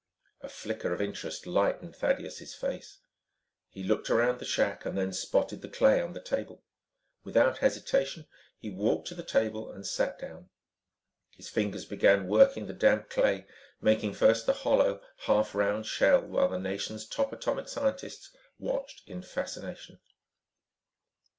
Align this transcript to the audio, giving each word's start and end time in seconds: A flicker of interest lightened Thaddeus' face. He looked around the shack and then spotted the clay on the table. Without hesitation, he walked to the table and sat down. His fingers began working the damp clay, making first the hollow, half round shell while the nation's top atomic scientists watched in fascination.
A 0.41 0.49
flicker 0.49 0.95
of 0.95 0.99
interest 0.99 1.45
lightened 1.45 1.95
Thaddeus' 1.95 2.55
face. 2.55 3.01
He 3.69 3.83
looked 3.83 4.09
around 4.09 4.39
the 4.39 4.45
shack 4.45 4.83
and 4.83 4.97
then 4.97 5.13
spotted 5.13 5.61
the 5.61 5.69
clay 5.69 6.01
on 6.01 6.13
the 6.13 6.19
table. 6.19 6.63
Without 7.23 7.59
hesitation, 7.59 8.25
he 8.57 8.71
walked 8.71 9.07
to 9.09 9.13
the 9.13 9.21
table 9.21 9.71
and 9.71 9.85
sat 9.85 10.17
down. 10.17 10.49
His 11.29 11.49
fingers 11.49 11.85
began 11.85 12.27
working 12.27 12.65
the 12.65 12.73
damp 12.73 13.11
clay, 13.11 13.45
making 13.79 14.15
first 14.15 14.47
the 14.47 14.53
hollow, 14.53 15.01
half 15.27 15.53
round 15.53 15.85
shell 15.85 16.23
while 16.25 16.49
the 16.49 16.57
nation's 16.57 17.05
top 17.05 17.31
atomic 17.31 17.67
scientists 17.67 18.35
watched 18.57 19.07
in 19.07 19.21
fascination. 19.21 19.99